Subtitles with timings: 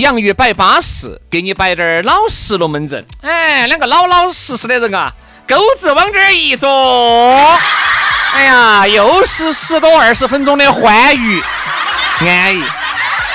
[0.00, 3.04] 洋芋摆巴适，给你摆点儿老实龙门阵。
[3.22, 5.12] 哎，两个老老实实的人啊，
[5.48, 6.68] 钩子往这儿一坐，
[8.34, 11.42] 哎呀，又是十多二十分钟的欢愉
[12.20, 12.62] 安逸。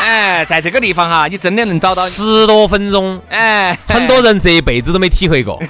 [0.03, 5.61] 哎，在这个地方哈，你真的能找到十多分钟，哎，很多人这一辈子都没体会过。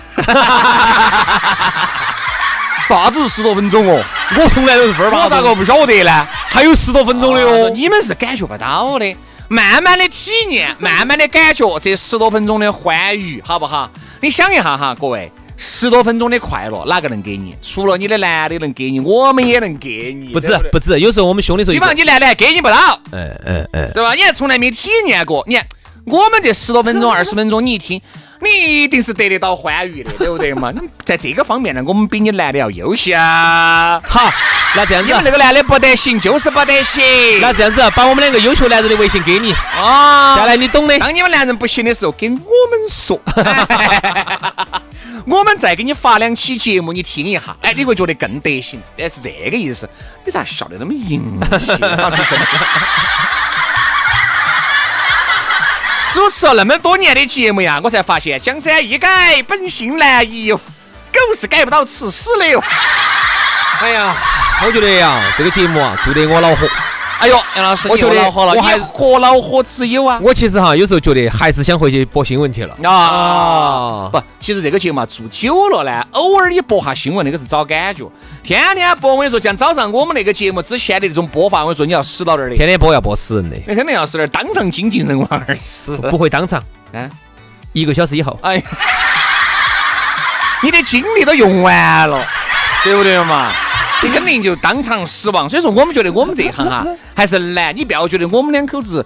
[2.84, 4.04] 啥子十多分钟哦？
[4.36, 6.28] 我从来都是分儿我咋个不晓得呢？
[6.50, 7.72] 还有十多分钟的哦，哦。
[7.74, 9.16] 你们是感觉不到的，
[9.54, 13.88] 慢慢的体验， 慢慢的感觉这十多分钟的欢愉，好不好？
[14.20, 17.56] 你想一下哈，各位，十多分钟的快乐哪个能给你？
[17.62, 24.16] 除了你的男的能给你，我们也能给你，不止不止，有时候我们凶的时候基，本上你男的还给你不到，嗯嗯嗯，对吧？
[24.16, 25.64] 你还从来没体验过，你看
[26.06, 28.02] 我们这十多分钟、 二十分钟，你一听。
[28.44, 30.72] 你一定是得得到欢愉的，对不对嘛？
[30.74, 33.14] 你在这个方面呢，我们比你男的要优秀。
[33.16, 34.32] 好，
[34.76, 37.04] 那这样子你们，那个男的不得行，就是不得行。
[37.42, 40.98] 那这样子，把我们两个优秀男人的微信给你，啊，下来你懂的。
[41.00, 43.20] 当你们男人不行的时候，给我们说，
[45.26, 48.82] 我们再给你发两期节目，你听一下，哎，你会觉得更得行。
[48.98, 49.90] 但是这个意思，
[50.26, 51.22] 你咋笑得那么淫
[51.66, 52.12] 邪啊？
[52.16, 52.46] 是真的。
[56.14, 60.56] 主持了那么多年的节目呀，我才发现江山易改，本性难移哟，
[61.12, 62.64] 狗是改不到吃屎的哟。
[63.82, 64.16] 哎呀，
[64.64, 66.68] 我觉得呀，这个节目啊，做得我恼火。
[67.20, 70.20] 哎呦，杨老师，我觉得火了，我还你何恼火之有啊？
[70.22, 72.76] 我其实哈，有时候觉得还是想回去播新闻去了。
[72.90, 78.04] 啊，不，其实这个节目啊做久了呢，偶尔你播下新闻那个是找感觉，
[78.44, 85.96] 天天播我跟你说，像早上我们那个节目之前的那种播法，我跟你说你要死到那儿的，天天播要播死人的，那肯定要死那儿，当场精尽人亡而死。
[86.12, 86.62] 不会当场。
[86.92, 87.10] 嗯，
[87.72, 88.62] 一个小时以后，哎呀，
[90.62, 92.28] 你的精力都用完了，
[92.84, 93.52] 对不对嘛？
[94.04, 95.50] 你肯定就当场死亡。
[95.50, 99.06] 所以说，我们觉得我们这一行哈还是难，你不要觉得我们两口子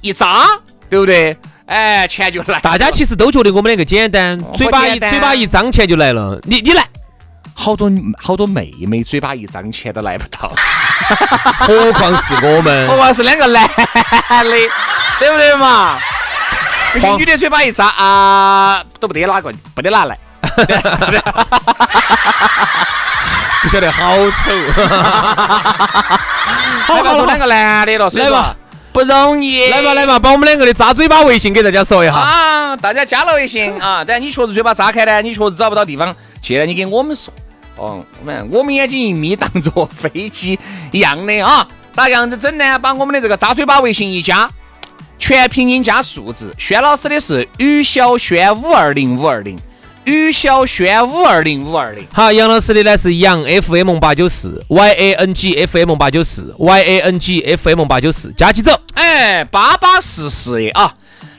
[0.00, 0.44] 一扎，
[0.90, 1.36] 对不对？
[1.66, 2.60] 哎，钱就来。
[2.60, 6.38] 大家其实都觉得我们两个简单，嘴巴一嘴巴一张钱就来了。
[6.42, 6.84] 你你来，
[7.54, 7.90] 好多
[8.20, 10.52] 好多妹妹嘴巴一张钱都来不到，
[11.60, 12.96] 何况是我们何。
[12.96, 13.74] 况是两个男的，
[15.18, 15.98] 对不对嘛？
[17.16, 20.18] 女的嘴巴一张啊，都不得哪个，不得拿来。
[23.62, 24.50] 不晓得好丑。
[26.86, 28.56] 好好说两个男的了，来吧
[28.92, 29.68] 不容易。
[29.70, 32.14] 来吧来吧，把我们两个的扎嘴巴微信给大家说一下。
[32.14, 32.76] 啊！
[32.76, 37.32] 大家加了微信啊，但你确实嘴巴扎开呢，你确实找不到地方去呢，你给我们说。
[37.76, 40.58] 哦，我们我们眼睛一眯，当做飞机
[40.90, 41.66] 一样的啊。
[41.92, 42.78] 咋样子整呢？
[42.78, 44.50] 把我们的这个扎嘴巴微信一加，
[45.18, 46.54] 全拼音加数字。
[46.58, 49.58] 轩老师的是于小轩五二零五二零，
[50.04, 52.06] 于小轩五二零五二零。
[52.12, 58.72] 好，杨老师的呢是杨 FM 八九四，Y A N G F M 八九四，Y A N G F M 八九四，加起走。
[58.94, 60.94] 哎，巴巴适适的啊！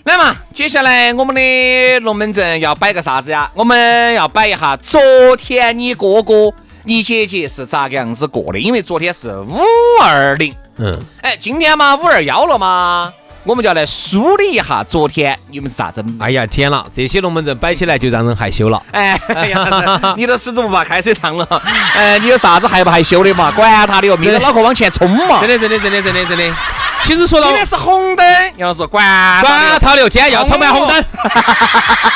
[0.05, 3.49] 来嘛，接下来我们的龙门阵要摆个啥子呀？
[3.53, 4.99] 我们要摆一下昨
[5.37, 6.51] 天你哥哥、
[6.83, 8.59] 你姐姐是咋个样子过的？
[8.59, 9.61] 因为昨天是五
[10.01, 13.13] 二零，嗯，哎，今天嘛五二幺了嘛，
[13.45, 16.23] 我们就要来梳理一下昨天你们是咋整的。
[16.23, 18.81] 哎呀天了，这些龙门阵摆起来就让人害羞了。
[18.91, 19.19] 哎
[19.49, 21.45] 呀，你都始终不怕开水烫了，
[21.93, 23.51] 哎，你有啥子害不害羞的嘛？
[23.51, 25.41] 管他的哟，明着脑壳往前冲嘛！
[25.41, 26.55] 真的真的真的真的真的。
[27.01, 28.25] 其实说到今天是红灯，
[28.55, 29.05] 杨老师管
[29.41, 31.03] 管他的哟，今天要闯满红灯，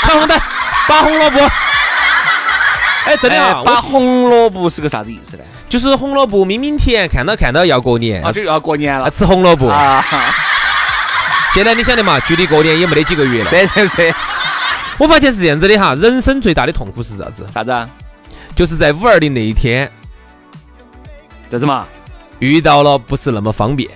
[0.04, 0.40] 闯红灯，
[0.88, 1.40] 拔红萝卜。
[3.06, 5.44] 哎，真的哎哈，拔红萝卜是个啥子意思呢？
[5.68, 9.68] 就是红萝卜明明甜，看到看到要过年，啊，就要过年了吃红萝卜。
[9.68, 10.02] 啊！
[11.54, 12.20] 现在你晓得嘛？
[12.20, 13.50] 距离过年也没得几个月了。
[13.50, 14.16] 是是是，
[15.00, 17.48] 我发现是这样子的哈，人生最大的痛苦是啥子？
[17.54, 17.90] 啥子啊？
[18.56, 19.90] 就是在五二零那一天，
[21.50, 21.86] 这子嘛？
[22.40, 23.90] 遇到了不是那么方便。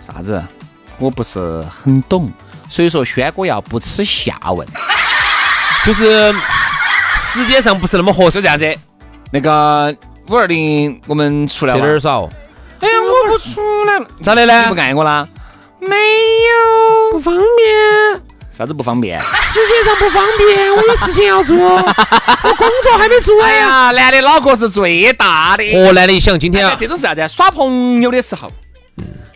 [0.00, 0.42] 啥子？
[0.98, 2.32] 我不是很懂，
[2.70, 4.66] 所以说轩哥要不耻下问，
[5.84, 6.34] 就是
[7.14, 8.40] 时间上不是那么合适。
[8.40, 8.74] 就这样子。
[9.30, 9.94] 那个
[10.28, 12.30] 五二零我们出来玩去哪儿耍哦？
[12.80, 15.28] 哎呀，我不出来了，咋的呢你不爱我啦？
[15.88, 18.20] 没有，不方便，
[18.56, 19.18] 啥子不方便？
[19.42, 25.64] 时间上不方便，我有事情要做， 我工作还没做哎呀，男的脑壳是最大的。
[25.72, 27.26] 河南的一想，今天啊，哎这种是啥子？
[27.28, 28.48] 耍朋友的时候，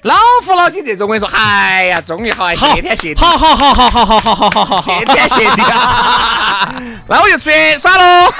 [0.02, 4.50] 老夫老妻这种，我跟你说，哎呀，终于好，哎谢天谢地，好好好好好好好好。
[4.50, 5.62] 好好好谢天谢地。
[5.62, 6.74] 啊！
[7.06, 8.32] 那我就出去耍喽，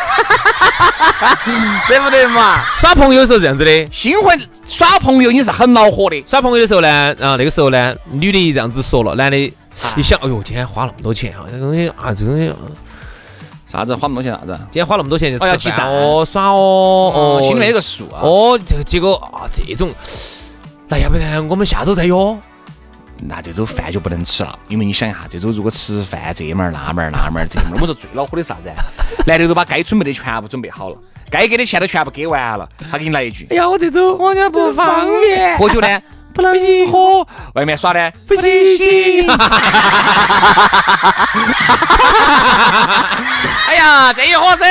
[1.87, 2.65] 对不对嘛？
[2.77, 6.89] 耍朋友的时候是这样子的，新婚耍朋友你是很恼火的，耍朋友的时候呢，
[7.21, 12.51] 啊，那个时候呢，女的这样子说了，男的一想，哎呦，今天花那么多钱啊，这个东西啊，这个东西，
[13.67, 14.53] 啥子花那么多钱啥子？
[14.71, 18.21] 今天花那么多钱就吃哦要记账饭哦，耍哦，哦，心里面有个数啊。
[18.23, 19.91] 哦，这个结果啊，这种，
[20.91, 22.15] 那要不然我们下周再约？
[23.23, 28.83] 那这周饭就不能吃了，因为你想一下，这周如果吃饭这门儿那门儿那门儿这门儿，我说最恼火的啥子啊？
[29.25, 30.97] 男的都把该准备的全部准备好了，
[31.31, 35.87] 该给的钱都全部给完了，他给你来一句哎呀，我这周我家不方便，喝酒呢？
[36.33, 36.55] 不能
[36.91, 38.11] 喝，外面耍呢？
[38.27, 38.43] 不行
[38.79, 39.27] 行。
[43.67, 44.65] 哎呀，这一伙噻，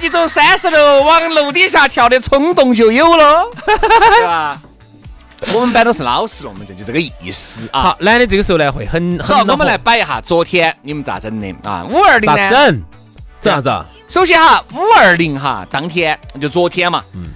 [0.00, 4.60] 你走三十楼往楼底下跳的冲动就有了， 对吧？
[5.54, 7.82] 我们摆都是老实龙门阵，就这个意思啊。
[7.82, 11.84] 好，男的这个时候呢会很很好，很我们来摆一下昨天你们咋整的啊？
[11.88, 12.36] 五二零呢？
[12.36, 12.82] 咋整？
[13.40, 13.86] 整啥子啊？
[14.08, 17.30] 首先哈，五二零哈，当天就昨天嘛，嗯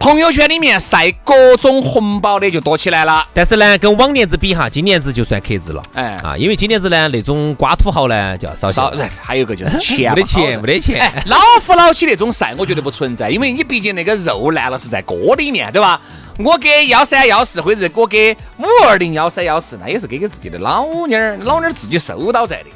[0.00, 3.26] 朋友圈里面晒各种红包的就多起来了。
[3.34, 5.82] 但是呢，跟往年子比哈，今年子就算克制了。
[5.92, 11.00] 哎啊，因为今年子呢，那种瓜土豪呢就要少些少， 还有个就是钱，没得钱，没得钱。
[11.00, 16.00] 哎，老夫老妻那种晒，我觉得不存在，因为你毕竟那个肉烂了是在锅里面，对吧？
[16.38, 22.66] 我给幺三幺四，或者我给五二零幺三幺四，那也是给给自己的老妞儿，老妞儿自己收到在的。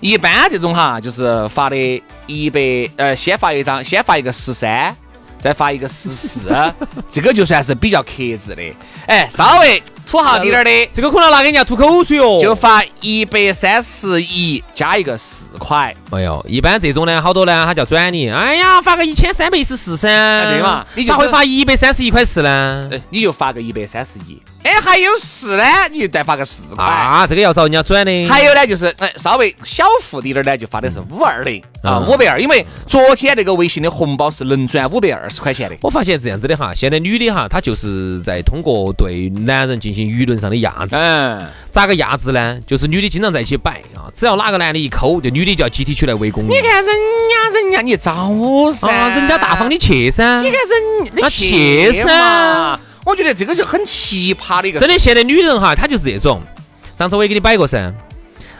[0.00, 2.60] 一般这种哈，就是发的一百，
[2.96, 4.92] 呃，先发一张，先发一个十三，
[5.38, 6.50] 再发一个十四，
[7.12, 8.62] 这个就算是比较克制的。
[9.06, 12.38] 哎，稍微土豪滴点儿的，这个可能拿给人家吐口水哦。
[12.42, 15.94] 就发一百三十一加一个四块。
[16.10, 18.30] 哎呦，一般这种呢，好多呢，他叫转你。
[18.30, 20.08] 哎呀，发个一千三百一十四噻，
[20.50, 22.88] 对嘛你就咋会是发一百三十一块四呢？
[22.92, 26.84] 哎，你就发个一百三十一，哎，还有四呢，你就再发个四块。
[26.84, 28.26] 啊，这个要找人家转的。
[28.28, 35.76] 还有呢，就是哎，稍微小富滴点儿呢，就发的是五二零啊，嗯五百二，因为昨天那个微信的红包是能转五百二十块钱的。
[35.80, 40.96] 我发现这样子的哈，现在女的哈，她就是在通过对男人进行舆论上的压制。
[40.96, 41.40] 嗯，
[41.70, 42.58] 咋个压制呢？
[42.66, 46.48] 就是女的经常在一起摆啊，只要哪个男的一抠，就女的就要集体出来围攻你。
[46.48, 48.30] 你看人家人家你找
[48.72, 50.40] 噻，啊，人家大方，你去噻。
[50.42, 52.78] 你看人你去去噻。
[53.04, 56.40] 我觉得这个就很奇葩的一个，真的，现在女人哈，她就是这种。
[56.94, 57.92] 上次我也给你摆过噻，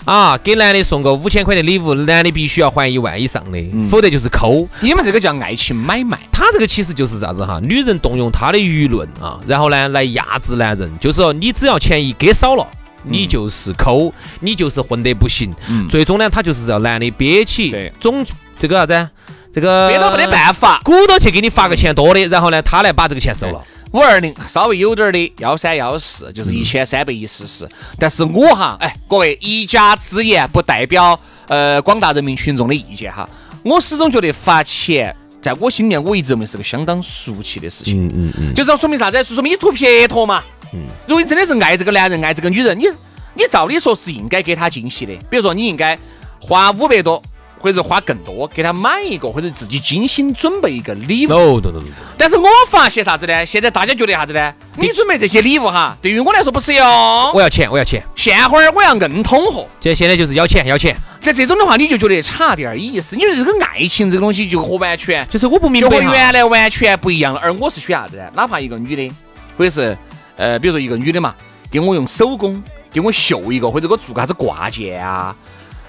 [0.04, 4.68] 啊，给男的送个五千块的礼物，男的必须要还一万以上的，否则就是抠。
[4.80, 6.18] 你们这个叫爱情买卖。
[6.32, 7.60] 他这个其实就是啥子哈？
[7.62, 12.66] 女人动用她的舆论啊，然后呢来压制男人，就是说你只要钱一给少了。
[13.04, 18.24] 你就是抠，你就是混得不行，嗯最终呢，他就是要男的憋起，总
[18.56, 19.08] 这个啥子？
[19.52, 23.60] 这个憋到没得办法，鼓捣去给你发个钱多的，然后呢，他来把这个钱收了。
[23.92, 27.68] 五二零稍微有点儿的幺三幺四，就是一千三百一十四。
[27.98, 33.28] 但是我哈，哎，各位一家之言，不代表呃广大人民群众的意见哈。
[33.62, 38.06] 我始终觉得发钱，在我心里面，我一直认为是个相当俗气的事情。
[38.06, 39.22] 嗯嗯嗯，就是要说明啥子？
[39.22, 40.42] 是说明你图撇脱嘛。
[40.72, 42.86] 嗯如果你真的是爱这个男人，爱这个女人，你
[43.34, 45.14] 你照理说是应该给他惊喜的。
[45.28, 45.98] 比如说，你应该
[46.40, 47.22] 花五百多，
[47.62, 51.30] 或者是花更多，给他买一个，或者自己精心准备一个礼物。
[51.30, 51.84] no no no no，
[52.18, 53.46] 但是我发现啥子呢？
[53.46, 54.52] 现在大家觉得啥子呢？
[54.76, 56.84] 你准备这些礼物哈，对于我来说不实用。
[57.32, 59.68] 我要钱，我要钱，现会儿我要硬通货。
[59.80, 63.14] 这现在就是要钱要钱，在这种的话，你就觉得差点儿意思。
[63.14, 67.40] 因为这个爱情这个东西就和完全就是我不明就和白原来完全不一样了。
[67.40, 68.24] 而我是选啥子呢？
[68.34, 69.14] 哪怕一个女的，
[69.56, 69.96] 或者是
[70.36, 71.32] 呃，比如说一个女的嘛，
[71.70, 75.34] 给我用手工给我绣一个，或者给我做个啥子挂件啊。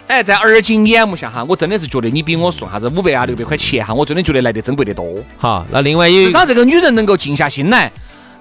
[0.07, 5.05] 哎，在而今眼目下哈，我真的是觉得你比我送啥子五百啊六百块钱哈，我真的觉得来得珍贵得多。
[5.37, 7.91] 好，那另外有至少这个女人能够静下心来，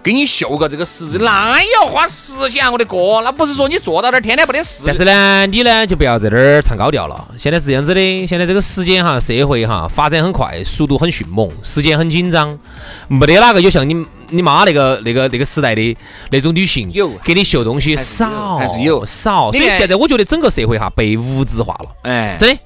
[0.03, 2.71] 给你绣个这个十，那也要花时间啊！
[2.71, 4.83] 我的哥，那不是说你坐到那儿天天没得事。
[4.85, 7.29] 但是呢，你呢就不要在这儿唱高调了。
[7.39, 12.59] 现在是这样子的，现在这个时间哈，社会哈发展很快，速度很迅猛，时间很紧张，
[13.07, 15.97] 没得哪个有像你你妈那个那个那个时代的
[16.31, 17.09] 那种女性有。
[17.23, 19.05] 给你秀东西少，还是有。
[19.05, 19.53] 少。
[19.53, 22.61] 所以现在我觉得整个社会哈被物质化了，哎，真的，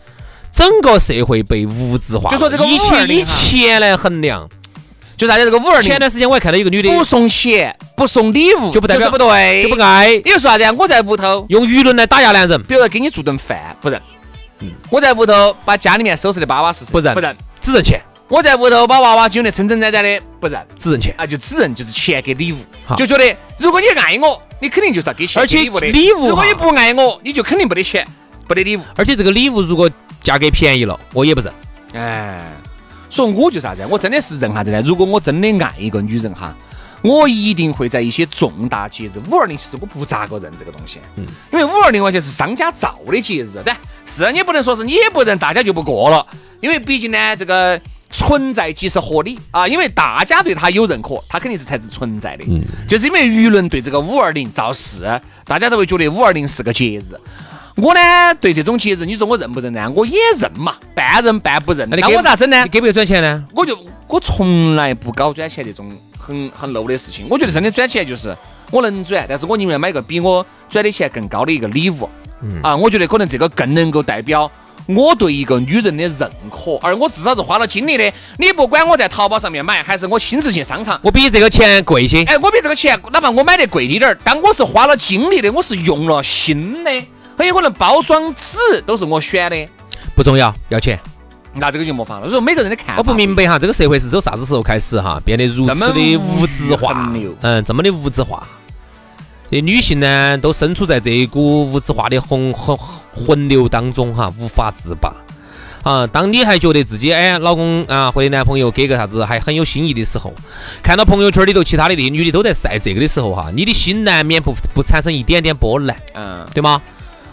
[0.53, 2.31] 整个社会被物质化了。
[2.31, 4.49] 就说这个以前以钱来衡量，
[5.17, 10.15] 就大家这个五二零前段时间我还看到一个女的不送钱不送礼物就不代表是不对，就不爱。
[10.17, 10.73] 你就说啥子啊？
[10.79, 14.01] 我在屋头，用舆论来打压男人，比如说给你做顿饭，不认。
[14.89, 17.13] 我在屋头把家里面收拾的巴巴适适，不认。
[17.13, 17.37] 不认。
[17.61, 20.61] 只认钱，我在屋头把娃娃揪得撑撑展展的，不认。
[20.77, 21.15] 只认钱。
[21.17, 22.59] 啊，就只认就是钱给礼物，
[22.97, 25.87] 就觉得如果你爱我，你肯定就是要给钱而且给礼物的。
[25.87, 28.07] 礼物如果你不爱我，你就肯定没得钱，
[28.49, 28.83] 没得礼物。
[28.97, 29.89] 而且这个礼物如果
[30.23, 31.53] 价格便宜了，我也不认。
[31.95, 32.43] 哎，
[33.09, 33.89] 所以我就啥子啊？
[33.89, 34.83] 我真的是认啥子呢？
[34.85, 36.53] 如果我真的爱一个女人哈，
[37.03, 43.73] 我一定会在一些重大节日，五二零其实我不咋个认这个东西，嗯，因为五二零完全是商家造的节日，对，
[44.05, 46.27] 是你不能说是你也不认，大家就不过了，
[46.61, 57.17] 因为毕竟呢，这个存在即是合理啊，因为大家对他有认可，他肯定是才是存在的，嗯，就是因为舆论对这个五二零造势，大家都会觉得五二零是个节日。
[57.77, 58.01] 我呢，
[58.41, 59.91] 对这种节日，你说我认不认呢？
[59.95, 61.87] 我也认嘛，半认半不认。
[61.91, 62.71] 那我咋整呢你？
[62.71, 63.47] 给不给转钱呢？
[63.55, 67.27] 我就我从来不搞转钱这种很很 low 的事情。
[67.29, 68.35] 我觉得真的转钱就是
[68.71, 72.09] 我能转，但是我宁愿买个比我转的钱更高的一个礼物。
[72.63, 74.51] 啊，我觉得可能这个更能够代表
[74.87, 78.13] 我对一个女人的认可，而我至少是花了精力的。
[78.39, 82.23] 你不管我在淘宝上面买，还是我亲自去商场，我比这个钱贵些。
[82.25, 86.91] 哎，我比这个钱，哪怕我买的贵一点儿，但我是花了精力的，我是用了心的，
[87.37, 89.69] 很有可能包装纸都是我选的，
[90.15, 91.01] 不重要，要钱。
[91.59, 92.29] 那这个就没法了。
[92.29, 97.11] 所以说每个人的看法，我不明白哈，这个社会是从啥子时候开始哈，变得如此的物质化？
[97.41, 98.47] 嗯，这么的物质化。
[99.51, 102.77] 这女性呢，都身处在这一股物质化的洪洪
[103.13, 105.15] 洪流当中哈，无法自拔。
[105.83, 110.33] 啊，当你还觉得自己哎，老公啊或者男朋友给个啥子还很有心意的时候，
[110.83, 115.97] 看到朋友圈里头其他的那些女的都在晒这个的时候哈，你的心难免不不产生一点点波澜。
[116.15, 116.83] 嗯，对吗？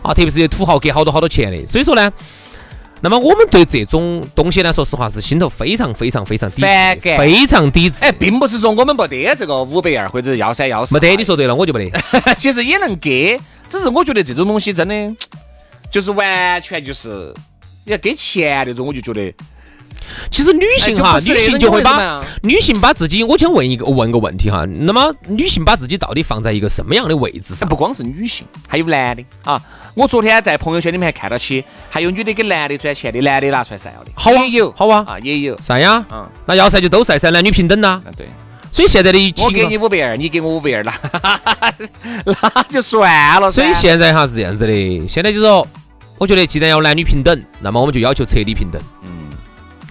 [0.03, 2.11] 啊，特别是些土豪给好多好多钱的，所以说呢，
[3.03, 8.05] 那么我们对这种东西呢，说实话是心头非常非常非常抵制反感非常抵制。
[8.05, 12.01] 哎，并不是说我们没得这个五百二或者幺三幺四，没得，你说对了，我就没得。
[12.35, 13.37] 其实也能给，
[13.69, 15.15] 只是我觉得这种东西真的
[15.91, 17.33] 就是完全就是
[17.83, 19.33] 要给钱那种，我就觉得
[20.29, 27.67] 其实女性哈，女性就会把女性把自己，我想问一个问个问题哈，那么女性把自己到底放在一个什么样的位置上？
[27.67, 29.23] 不光是女性，还有男的。
[29.43, 29.61] 啊。
[29.95, 35.03] 我昨天在朋友圈里面还看到起，还有女的给男的转钱的，男的拿出来晒了的，好啊也有，好啊。
[35.07, 38.01] 啊也有，晒呀，嗯，那要晒就都晒噻，男女平等呐。
[38.03, 38.27] 啊对，
[38.71, 40.93] 所以现在的情我给你五百二，你给我五百二， 那
[42.25, 43.51] 那就算了。
[43.51, 45.67] 所以现在哈是这样子的，现在就说，
[46.17, 49.11] 我觉得既然要男女平等，那么我们就要求彻底平等，嗯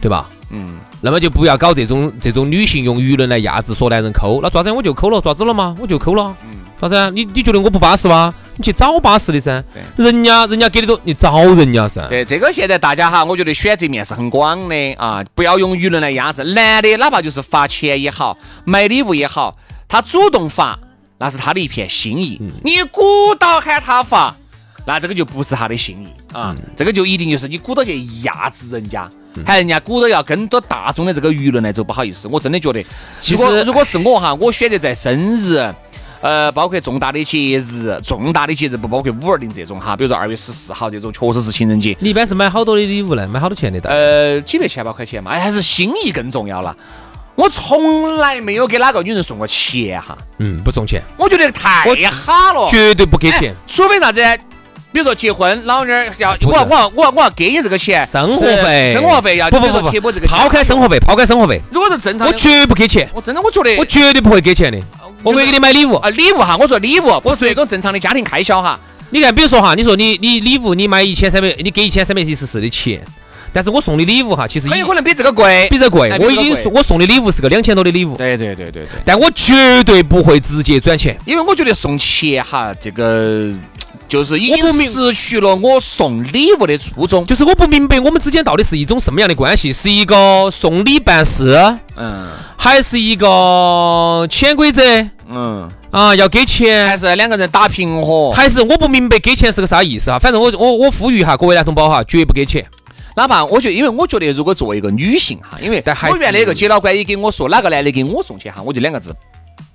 [0.02, 0.28] 对吧？
[0.50, 5.74] 嗯，那么就不要搞这种这种女性用舆论来压制说男人抠，那抓子我就抠了，抓子了吗？
[5.80, 7.08] 我就抠了，嗯抓子啊？
[7.08, 8.34] 你你觉得我不巴适吗？
[8.56, 12.06] 你去找巴适的噻，对人家人家给的多，你找人家噻。
[12.08, 16.42] 对，这个现在大家哈，我觉得选择面是很广的啊，不要用舆论来压制。
[16.44, 19.56] 男的哪怕就是发钱也好，买礼物也好，
[19.88, 20.78] 他主动发，
[21.18, 22.38] 那是他的一片心意。
[22.62, 23.00] 你鼓
[23.38, 24.36] 捣喊他发，
[24.84, 29.08] 那这个就不是他的心意啊，这个就一定就是你鼓捣去压制人家，
[29.46, 32.84] 还人家鼓捣要跟着大众的这个舆论来走，不好意思，我真的觉得，
[33.20, 35.72] 其实如果是我哈，我选择在生日。
[36.20, 43.26] 呃，包括重大的节日，重大的节日不包括五二零这种哈，比如说二月十四号这种，确实是情人节，你一般是买好多的礼物呢？
[43.26, 43.80] 买好多钱的？
[43.90, 46.76] 呃，呃，几百千把块钱嘛，哎，还是心意更重要了。
[47.34, 52.68] 我从来没有给哪个女人送过钱哈，嗯，不送钱，我觉得太我哈了。
[52.68, 53.56] 绝对不给钱哎。
[53.66, 54.20] 除非啥子？
[54.92, 60.26] 比如说结婚，老娘儿要我要我要我要我要给你这个钱，生活费，生活费要不不不不贴补这个。
[60.26, 64.78] 抛开生活费，抛开生活费，如果是正常我的，绝不给钱，我真的我觉得我绝对不会给钱的。
[65.22, 65.94] 我会给你买礼物。
[65.94, 68.78] 啊礼物哈，我说礼物不是那种正常的家庭开销哈。
[69.10, 73.00] 你看，比如说哈，你说你你礼物你买一千三百，你给一千三百一十四的钱，
[73.52, 78.88] 但是我送的礼物哈，其实很有可能比这个贵，比这贵我已经送我送的礼物是个两千多的礼物，对对对对对。
[79.04, 81.16] 但我绝对不会直接转钱。
[81.24, 83.48] 因为我觉得送钱哈，这个
[84.08, 87.24] 就是已经失去了我送礼物的初衷。
[87.26, 91.54] 就是我不明白我们之间到底是一种什么样的关系，是一个送礼办事，
[91.96, 94.82] 嗯还是一个潜规则
[95.28, 96.14] 嗯，啊？
[96.14, 98.30] 要给钱还，是两个人打平和。
[98.32, 100.18] 还是我不明白给钱是个啥意思啊？
[100.18, 102.64] 反正我我我呼吁哈各位男同胞哈，绝不给钱。
[103.14, 109.14] 哪怕我觉得，因为我觉得，如果作为一个女性哈，因为我原来一个姐老倌也给我说，哪个男的给我送钱哈，我就两个字，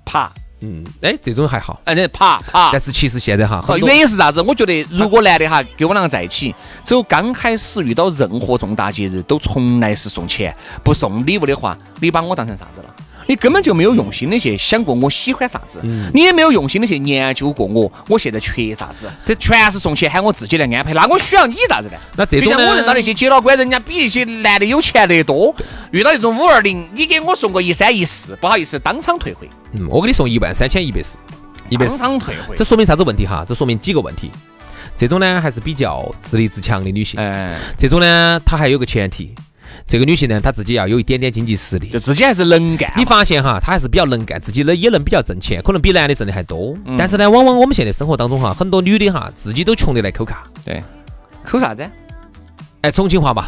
[0.04, 2.80] 爬，嗯，哎，这种还好，哎，那爬爬但。
[2.80, 4.42] 是其实现在哈，原因是啥子？
[4.42, 12.94] 我觉得如果男的哈跟我两个在一起，走刚开始遇到任何重大节日，都从来是送钱不送礼物的话，你把我当成啥子了？
[13.28, 15.80] 你根本就没有用心的去想过我喜欢啥子，
[16.14, 21.96] 你也没有用心的去研究过我我现在缺啥子，这全是送钱喊我自己来安排，那我需要你啥子呢？
[22.16, 25.54] 那这种就像我认到那些姐老倌，人家比一些男的有钱得多，
[25.90, 31.18] 遇到这种五二零，你给我送个一三一四，不好意思，当场退回，嗯，我给你送一万三千一百四，
[31.68, 32.64] 一百当，场退回这。
[32.64, 33.44] 说明啥子问题哈？
[33.46, 34.30] 这说明几个问题。
[34.96, 39.32] 这种呢还是比较自立自强的女性，哎，这种呢她还有个前提，
[39.86, 41.98] 这个女性呢她自己要有一点点经济实力就。
[41.98, 42.92] 自己还是能干。
[42.96, 46.76] 你发现哈，她还是比较能干，自己呢也能比较挣钱，可能比男的挣的还多。
[46.96, 50.44] 但是呢，往往我们现在生活当中哈，很多女的哈，自己都穷得来抠卡。
[50.64, 50.82] 对，
[51.44, 51.88] 抠啥子？
[52.80, 53.46] 哎，重庆话嘛，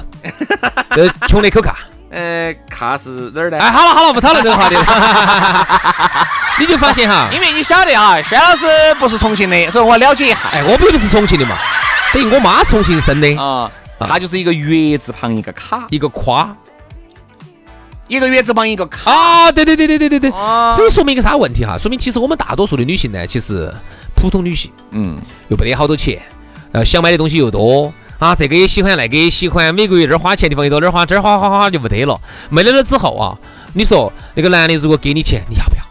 [0.90, 1.78] 呃，穷得抠卡。
[2.10, 3.58] 呃，卡是哪儿呢？
[3.58, 4.84] 哎，好了好了，不讨论这个话题了。
[6.58, 8.66] 你就发现哈，因为你晓得啊，轩老师
[8.98, 10.50] 不是重庆的，所以我了解一下。
[10.52, 11.56] 哎，我并不是重庆的嘛，
[12.12, 13.70] 等于我妈重庆生的，啊，
[14.08, 16.56] 它就是一个月字旁一个卡，一个夸。
[18.08, 19.10] 一个月字旁一个卡。
[19.10, 21.78] 啊，对对对对对对对，啊所以说明一个啥问题哈？
[21.78, 23.72] 说明其实我们大多数的女性呢，其实
[24.16, 25.16] 普通女性嗯，
[25.48, 26.20] 又没得好多钱，
[26.72, 32.20] 呃，想买的东西又多啊，这个也喜欢，那个也喜欢，每个月这儿花钱地方又多，这儿花这儿花花花就没得了。
[32.48, 33.38] 没得了之后啊，
[33.74, 35.82] 你说那个男的如果给你钱，你要不要？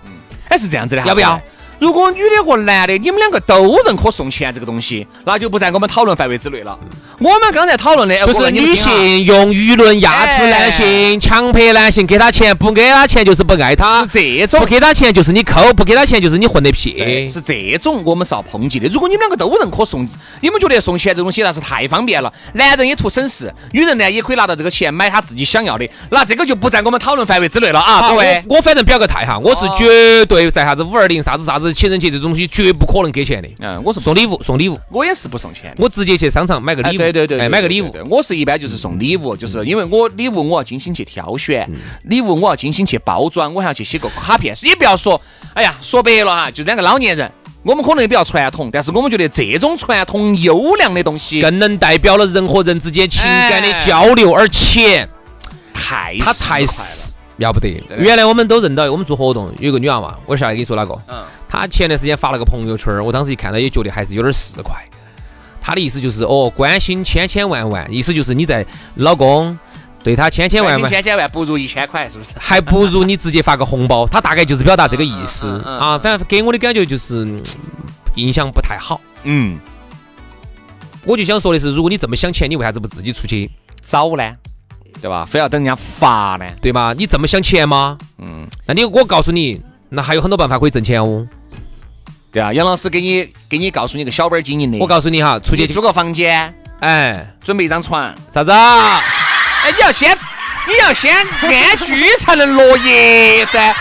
[0.49, 1.41] 哎，是这样子的，要不要？
[1.79, 6.77] 如果女的和男的，你们两个都认可送钱这个东西，那就不在我们讨论范围之内了。
[7.19, 17.29] 我们刚才讨论的，呃就是女性用舆论压制男性，强迫男性给他钱，不给他钱就是不爱他，是这种不给他钱就是你抠，不给他钱就是你混得对屁。
[17.29, 18.88] 是这种我们是要抨击的。
[18.89, 20.07] 如果你们两个都认可送，
[20.41, 28.41] 你们觉得送钱这东西那是太方便了，男人也图省事，女人呢也可以拿到这个钱买他自己想要的，那这个就不在我们讨论范围之内了啊，各位。
[28.48, 33.49] 我我反正表个态哈，我是哦绝对在啥子五二零、啥子啥子情人节这种东西绝不可能给钱的。
[33.59, 35.73] 嗯，我是送礼物，送礼物，我也是不送钱。
[35.77, 41.69] 我直接去商场买个哎，礼物，对对对，哎，买个礼物我是一般就是送礼物，就是因为我礼物我要精心去挑选，
[42.03, 44.55] 礼物我要精心去包装，我还要去写个卡片。
[44.63, 45.19] 也不要说，
[45.53, 47.31] 哎呀，说白了哈，就两个老年人，
[47.63, 55.07] 我们可能也比较传统，但是我们觉得这种传统优良的东西更能代表了人和人之间情感的哎交流，而且
[55.73, 57.81] 太它太实实了不得。
[57.97, 60.93] 原来我们都认到，我们做活动有个女娃娃，我下来跟你说哪个？
[61.07, 64.69] 嗯她前段时间发了个朋友圈儿，我当时一看到也觉得还是有点市侩。
[65.62, 69.55] 他的意思就是哦，关心千千万万，意思就是你在老公
[70.01, 70.89] 对他千千千万万。
[70.89, 72.31] 千千万不如一千块，是不是？
[72.38, 75.99] 还不如你直接发个红包，他大概就是表达这个意思嗯嗯嗯啊。
[75.99, 77.43] 反正给我的感觉就是嗯
[78.15, 79.01] 印象不太好。
[79.23, 79.59] 嗯，
[81.03, 83.51] 我就想说的是，如果你这么想钱，你为啥子不自己出去，
[83.83, 84.23] 找呢，
[85.01, 85.25] 对吧？
[85.29, 86.45] 非要等人家发呢？
[86.62, 86.95] 对吧？
[86.97, 87.97] 你这么想钱吗？
[88.17, 91.27] 嗯，那你我告诉你，那还有很多办法可以挣钱哦。
[92.31, 98.13] 对啊，杨老师给你给你告诉你个小本儿经营的，我告诉你哈，出去租个房间，哎准备一张床。
[98.31, 99.01] 啥子啊？
[99.63, 100.15] 哎，你要先，
[100.67, 103.75] 你要先安居才能落叶噻。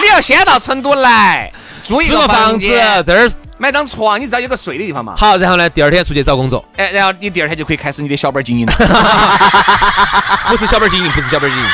[0.00, 5.14] 你要先到成都来，租一租个房房子间，这儿买张床，你知道有个睡的地方嘛？
[5.16, 8.72] 好，然后呢，第二天出去找工作，哎，然后你第二天就可以开始你的小本儿经营了。
[10.48, 11.68] 不是小本儿经营，不是小本儿经营，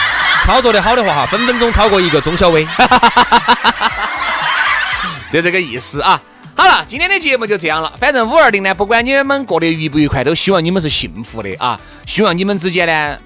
[0.44, 2.66] 操作的好的话哈，分分钟超过一个中小微。
[5.31, 6.21] 就这个意思啊。
[6.55, 7.93] 好了，今天的节目就这样了。
[7.99, 11.79] 反正五二零呢，不管你们过得愉不愉快，都希望你们是幸福的啊。
[12.07, 13.19] 希望你们之间呢，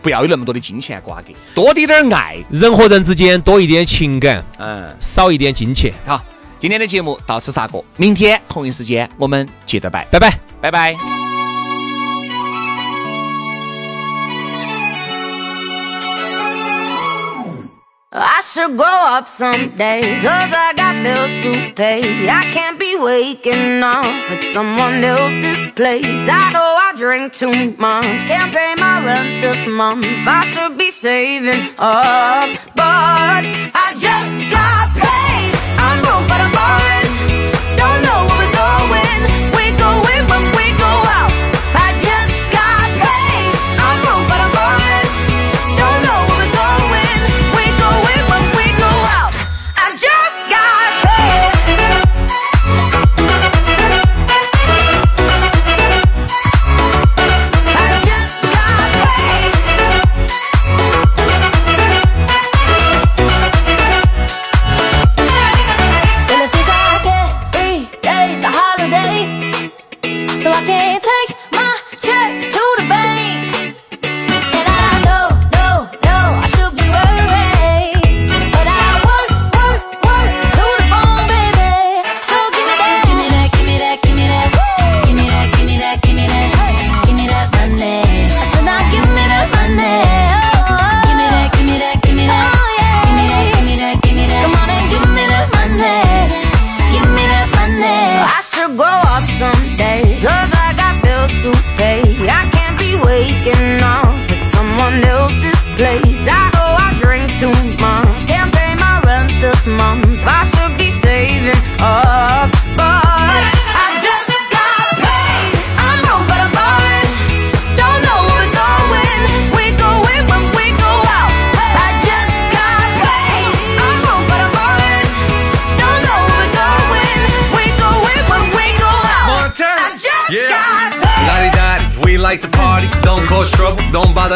[0.00, 2.36] 不要有那么多的金钱瓜葛，多滴点儿爱。
[2.50, 5.92] 人和人之间多一点情感，嗯，少一点金钱。
[6.06, 6.22] 好，
[6.58, 10.38] 今天的节目到此煞过，明天同一时间我们接着拜，拜拜。
[10.62, 11.25] 拜拜。
[18.18, 22.26] I should grow up someday, cause I got bills to pay.
[22.30, 26.26] I can't be waking up at someone else's place.
[26.26, 30.06] I know I drink too much, can't pay my rent this month.
[30.26, 33.44] I should be saving up, but
[33.76, 35.25] I just got paid.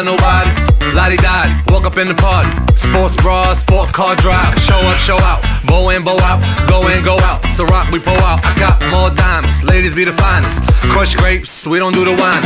[0.01, 0.95] Bother nobody.
[0.95, 2.49] Lottie Dottie, walk up in the party.
[2.75, 4.57] Sports bra, sport car drive.
[4.59, 5.41] Show up, show out.
[5.65, 6.41] Bow in, bow out.
[6.67, 7.45] Go in, go out.
[7.47, 8.43] So rock, we pull out.
[8.43, 9.63] I got more diamonds.
[9.63, 10.63] Ladies be the finest.
[10.91, 12.43] Crush grapes, we don't do the wine.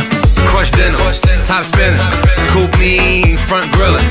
[0.50, 0.98] Crush dinner,
[1.44, 1.98] top spinner.
[2.52, 4.06] Coupe mean, front grilling.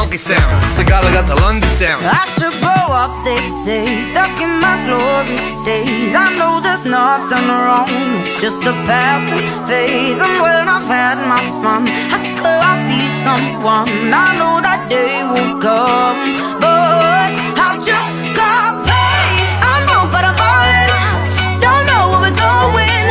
[0.00, 0.64] Funky sound.
[0.64, 2.00] Sagala got the London sound.
[2.00, 5.36] I should grow up, they say, stuck in my glory
[5.68, 6.16] days.
[6.16, 10.18] I know there's nothing wrong, it's just a passing phase.
[10.24, 11.82] And when I've had my fun,
[12.16, 13.92] I swear I'll be someone.
[14.24, 16.20] I know that day will come,
[16.64, 17.28] but
[17.60, 19.44] I've just got paid.
[19.60, 21.60] I'm broke, but I'm ballin'.
[21.60, 23.06] Don't know where we're going.